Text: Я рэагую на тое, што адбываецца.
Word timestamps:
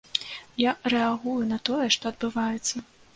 Я 0.61 0.71
рэагую 0.93 1.35
на 1.51 1.59
тое, 1.69 1.87
што 1.97 2.09
адбываецца. 2.13 2.83